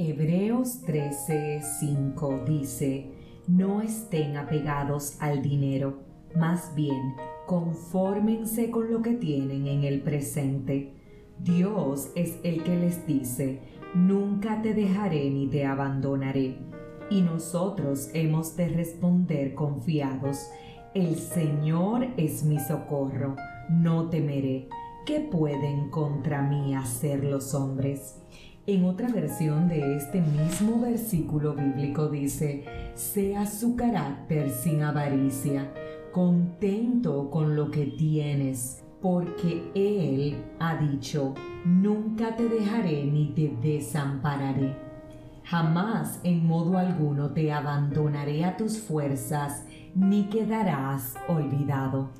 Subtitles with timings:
[0.00, 3.10] Hebreos 13:5 dice,
[3.48, 5.98] no estén apegados al dinero,
[6.36, 7.16] más bien
[7.48, 10.94] confórmense con lo que tienen en el presente.
[11.40, 13.60] Dios es el que les dice,
[13.92, 16.58] nunca te dejaré ni te abandonaré.
[17.10, 20.48] Y nosotros hemos de responder confiados,
[20.94, 23.34] el Señor es mi socorro,
[23.68, 24.68] no temeré.
[25.04, 28.20] ¿Qué pueden contra mí hacer los hombres?
[28.68, 35.72] En otra versión de este mismo versículo bíblico dice, sea su carácter sin avaricia,
[36.12, 41.32] contento con lo que tienes, porque Él ha dicho,
[41.64, 44.76] nunca te dejaré ni te desampararé.
[45.44, 49.64] Jamás en modo alguno te abandonaré a tus fuerzas,
[49.94, 52.10] ni quedarás olvidado.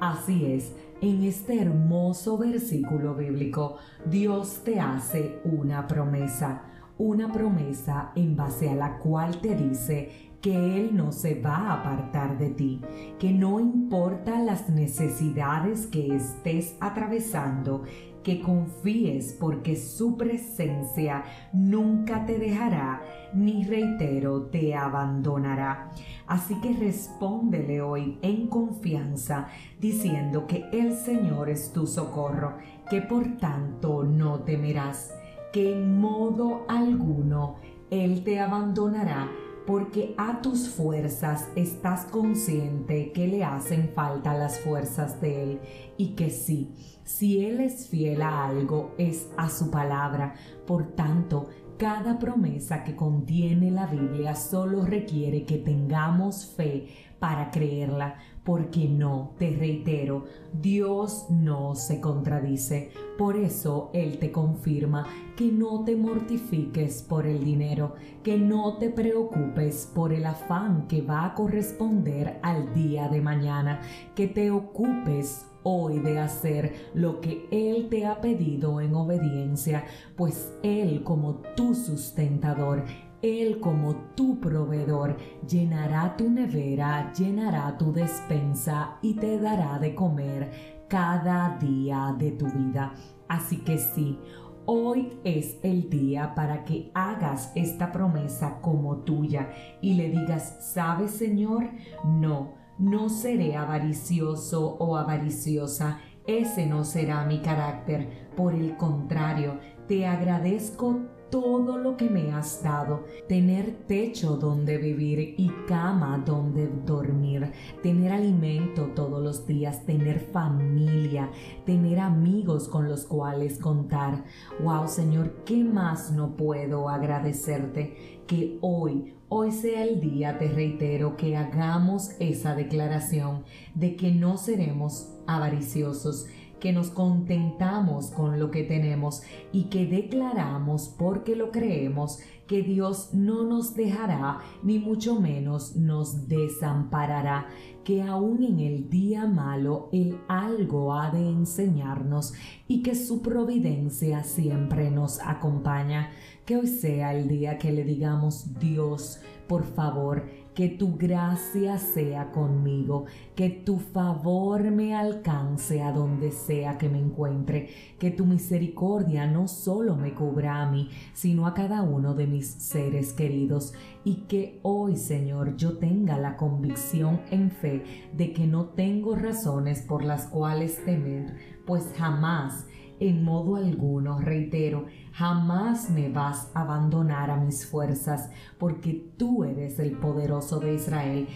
[0.00, 6.62] Así es, en este hermoso versículo bíblico, Dios te hace una promesa,
[6.96, 11.74] una promesa en base a la cual te dice que Él no se va a
[11.74, 12.80] apartar de ti,
[13.18, 17.84] que no importa las necesidades que estés atravesando,
[18.24, 23.02] que confíes porque su presencia nunca te dejará,
[23.34, 25.92] ni reitero, te abandonará.
[26.26, 29.46] Así que respóndele hoy en confianza,
[29.80, 32.56] diciendo que el Señor es tu socorro,
[32.90, 35.14] que por tanto no temerás,
[35.52, 37.56] que en modo alguno
[37.90, 39.28] Él te abandonará
[39.66, 45.60] porque a tus fuerzas estás consciente que le hacen falta las fuerzas de Él
[45.96, 50.34] y que sí, si Él es fiel a algo es a su palabra.
[50.66, 56.88] Por tanto, cada promesa que contiene la Biblia solo requiere que tengamos fe
[57.22, 62.90] para creerla, porque no, te reitero, Dios no se contradice.
[63.16, 65.06] Por eso Él te confirma
[65.36, 71.00] que no te mortifiques por el dinero, que no te preocupes por el afán que
[71.00, 73.82] va a corresponder al día de mañana,
[74.16, 79.84] que te ocupes hoy de hacer lo que Él te ha pedido en obediencia,
[80.16, 82.82] pues Él como tu sustentador
[83.22, 85.16] él como tu proveedor
[85.48, 90.50] llenará tu nevera, llenará tu despensa y te dará de comer
[90.88, 92.92] cada día de tu vida.
[93.28, 94.18] Así que sí,
[94.64, 99.50] Hoy es el día para que hagas esta promesa como tuya
[99.80, 101.68] y le digas, ¿sabes Señor?
[102.04, 105.98] No, no seré avaricioso o avariciosa.
[106.28, 108.30] Ese no será mi carácter.
[108.36, 109.58] Por el contrario,
[109.88, 111.00] te agradezco
[111.32, 117.50] todo lo que me has dado, tener techo donde vivir y cama donde dormir,
[117.82, 121.30] tener alimento todos los días, tener familia,
[121.64, 124.24] tener amigos con los cuales contar.
[124.62, 128.20] Wow, Señor, ¿qué más no puedo agradecerte?
[128.26, 133.44] Que hoy, hoy sea el día, te reitero, que hagamos esa declaración
[133.74, 136.26] de que no seremos avariciosos,
[136.62, 143.12] que nos contentamos con lo que tenemos y que declaramos porque lo creemos que Dios
[143.12, 147.48] no nos dejará ni mucho menos nos desamparará,
[147.84, 152.34] que aún en el día malo Él algo ha de enseñarnos
[152.68, 156.10] y que su providencia siempre nos acompaña.
[156.44, 162.30] Que hoy sea el día que le digamos Dios, por favor, que tu gracia sea
[162.30, 169.26] conmigo, que tu favor me alcance a donde sea que me encuentre, que tu misericordia
[169.26, 173.72] no solo me cubra a mí, sino a cada uno de mis seres queridos,
[174.04, 177.71] y que hoy, Señor, yo tenga la convicción en fe
[178.12, 182.66] de que no tengo razones por las cuales temer, pues jamás
[183.08, 189.80] en modo alguno, reitero, jamás me vas a abandonar a mis fuerzas, porque tú eres
[189.80, 191.26] el poderoso de Israel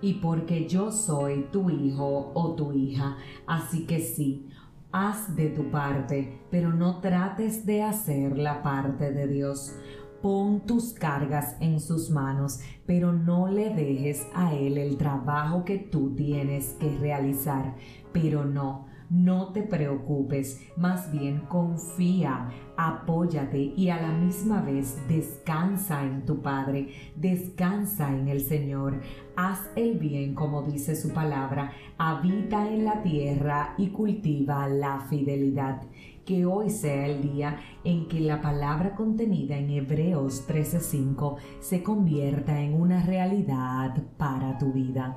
[0.00, 3.16] y porque yo soy tu hijo o tu hija.
[3.46, 4.48] Así que sí,
[4.92, 9.74] haz de tu parte, pero no trates de hacer la parte de Dios.
[10.22, 15.78] Pon tus cargas en sus manos, pero no le dejes a Él el trabajo que
[15.78, 17.74] tú tienes que realizar.
[18.12, 26.02] Pero no, no te preocupes, más bien confía, apóyate y a la misma vez descansa
[26.04, 29.00] en tu Padre, descansa en el Señor,
[29.36, 35.82] haz el bien como dice su palabra, habita en la tierra y cultiva la fidelidad.
[36.24, 42.60] Que hoy sea el día en que la palabra contenida en Hebreos 13:5 se convierta
[42.60, 45.16] en una realidad para tu vida.